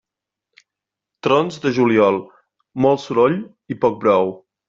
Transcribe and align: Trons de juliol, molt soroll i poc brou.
Trons 1.27 1.59
de 1.65 1.73
juliol, 1.75 2.17
molt 2.87 3.05
soroll 3.05 3.39
i 3.75 3.81
poc 3.85 4.03
brou. 4.07 4.35